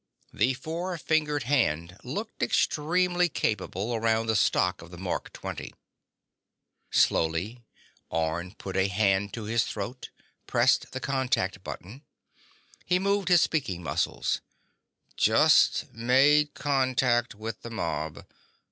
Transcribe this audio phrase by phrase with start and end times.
[0.33, 5.73] The four fingered hand looked extremely capable around the stock of the Mark XX.
[6.89, 7.61] Slowly,
[8.09, 10.09] Orne put a hand to his throat,
[10.47, 12.01] pressed the contact button.
[12.83, 14.41] He moved his speaking muscles:
[15.15, 18.25] _"Just made contact with the mob.